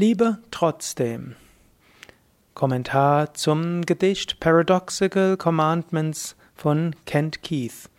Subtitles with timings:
[0.00, 1.34] Liebe trotzdem.
[2.54, 7.90] Kommentar zum Gedicht Paradoxical Commandments von Kent Keith.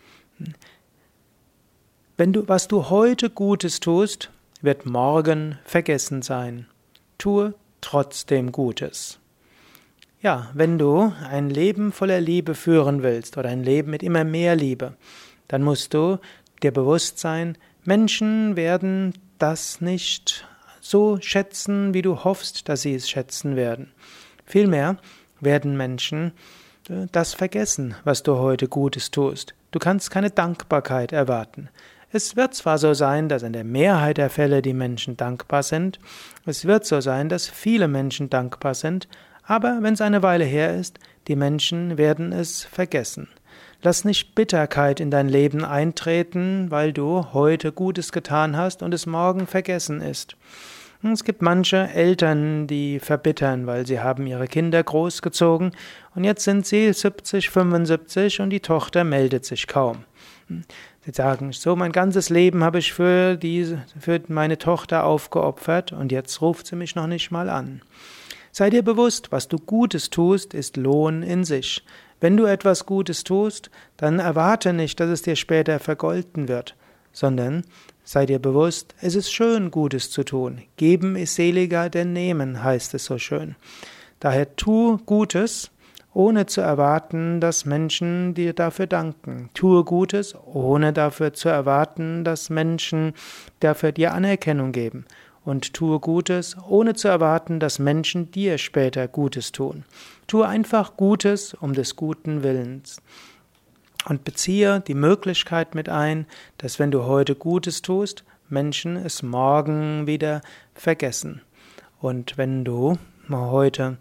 [2.15, 4.31] Wenn du, was du heute Gutes tust,
[4.62, 6.67] wird morgen vergessen sein.
[7.17, 9.20] Tue trotzdem Gutes.
[10.21, 14.55] Ja, wenn du ein Leben voller Liebe führen willst oder ein Leben mit immer mehr
[14.55, 14.95] Liebe,
[15.50, 16.18] dann musst du
[16.63, 20.45] dir bewusst sein, Menschen werden das nicht
[20.82, 23.91] so schätzen, wie du hoffst, dass sie es schätzen werden.
[24.45, 24.98] Vielmehr
[25.40, 26.34] werden Menschen
[26.90, 29.53] äh, das vergessen, was du heute Gutes tust.
[29.72, 31.70] Du kannst keine Dankbarkeit erwarten.
[32.12, 36.00] Es wird zwar so sein, dass in der Mehrheit der Fälle die Menschen dankbar sind,
[36.45, 39.08] es wird so sein, dass viele Menschen dankbar sind,
[39.44, 43.27] aber wenn es eine Weile her ist, die Menschen werden es vergessen.
[43.81, 49.05] Lass nicht Bitterkeit in dein Leben eintreten, weil du heute Gutes getan hast und es
[49.05, 50.36] morgen vergessen ist.
[51.02, 55.72] Es gibt manche Eltern, die verbittern, weil sie haben ihre Kinder großgezogen
[56.14, 60.03] und jetzt sind sie 70, 75 und die Tochter meldet sich kaum.
[60.50, 66.11] Sie sagen, so mein ganzes Leben habe ich für, diese, für meine Tochter aufgeopfert und
[66.11, 67.81] jetzt ruft sie mich noch nicht mal an.
[68.52, 71.83] Sei dir bewusst, was du Gutes tust, ist Lohn in sich.
[72.20, 76.76] Wenn du etwas Gutes tust, dann erwarte nicht, dass es dir später vergolten wird,
[77.11, 77.64] sondern
[78.03, 80.61] sei dir bewusst, es ist schön, Gutes zu tun.
[80.78, 83.56] Geben ist seliger denn nehmen, heißt es so schön.
[84.20, 85.72] Daher tu Gutes,
[86.14, 89.50] ohne zu erwarten, dass Menschen dir dafür danken.
[89.54, 93.14] Tue Gutes, ohne dafür zu erwarten, dass Menschen
[93.61, 95.06] dafür dir Anerkennung geben
[95.50, 99.83] und tue Gutes, ohne zu erwarten, dass Menschen dir später Gutes tun.
[100.28, 103.02] Tue einfach Gutes um des guten Willens.
[104.08, 106.27] Und beziehe die Möglichkeit mit ein,
[106.59, 110.42] dass wenn du heute Gutes tust, Menschen es morgen wieder
[110.73, 111.42] vergessen.
[112.00, 112.97] Und wenn du
[113.30, 113.97] heute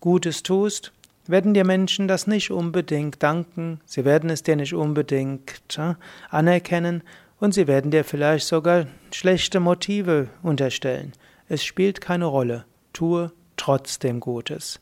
[0.00, 0.92] Gutes tust,
[1.26, 5.94] werden dir Menschen das nicht unbedingt danken, sie werden es dir nicht unbedingt äh,
[6.30, 7.02] anerkennen
[7.40, 11.12] und sie werden dir vielleicht sogar schlechte Motive unterstellen.
[11.48, 12.64] Es spielt keine Rolle.
[12.92, 14.80] Tue trotzdem Gutes.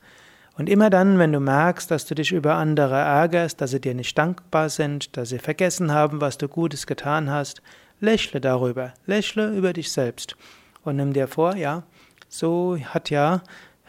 [0.57, 3.95] Und immer dann, wenn du merkst, dass du dich über andere ärgerst, dass sie dir
[3.95, 7.61] nicht dankbar sind, dass sie vergessen haben, was du Gutes getan hast,
[8.01, 10.37] lächle darüber, lächle über dich selbst
[10.83, 11.83] und nimm dir vor, ja,
[12.29, 13.43] so hat ja,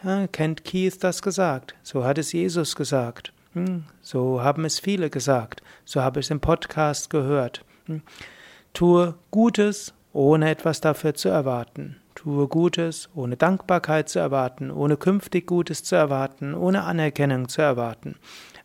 [0.04, 5.08] ja kennt Keith das gesagt, so hat es Jesus gesagt, hm, so haben es viele
[5.08, 7.64] gesagt, so habe ich es im Podcast gehört.
[8.72, 11.96] Tue Gutes, ohne etwas dafür zu erwarten.
[12.14, 18.16] Tue Gutes, ohne Dankbarkeit zu erwarten, ohne künftig Gutes zu erwarten, ohne Anerkennung zu erwarten.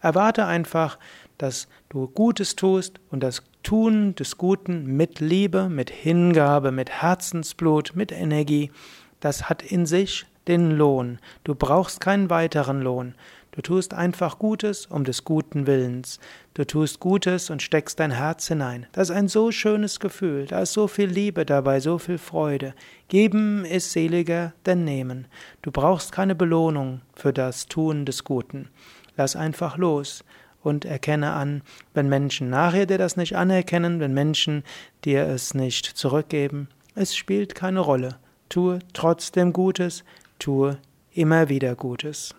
[0.01, 0.97] Erwarte einfach,
[1.37, 7.91] dass du Gutes tust und das Tun des Guten mit Liebe, mit Hingabe, mit Herzensblut,
[7.95, 8.71] mit Energie,
[9.19, 11.19] das hat in sich den Lohn.
[11.45, 13.15] Du brauchst keinen weiteren Lohn.
[13.53, 16.19] Du tust einfach Gutes um des guten Willens.
[16.55, 18.87] Du tust Gutes und steckst dein Herz hinein.
[18.93, 22.73] Das ist ein so schönes Gefühl, da ist so viel Liebe dabei, so viel Freude.
[23.09, 25.27] Geben ist seliger denn nehmen.
[25.61, 28.69] Du brauchst keine Belohnung für das Tun des Guten.
[29.17, 30.23] Lass einfach los
[30.63, 31.61] und erkenne an,
[31.93, 34.63] wenn Menschen nachher dir das nicht anerkennen, wenn Menschen
[35.05, 38.17] dir es nicht zurückgeben, es spielt keine Rolle.
[38.49, 40.03] Tue trotzdem Gutes,
[40.39, 40.79] tue
[41.11, 42.33] immer wieder Gutes.